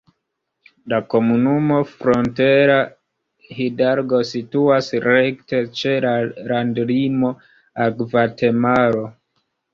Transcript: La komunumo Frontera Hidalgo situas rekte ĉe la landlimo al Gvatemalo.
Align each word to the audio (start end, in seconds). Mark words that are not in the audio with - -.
La 0.93 0.99
komunumo 1.13 1.75
Frontera 1.89 2.77
Hidalgo 3.59 4.23
situas 4.31 4.89
rekte 5.05 5.61
ĉe 5.83 5.95
la 6.07 6.15
landlimo 6.55 7.33
al 7.85 7.97
Gvatemalo. 8.03 9.07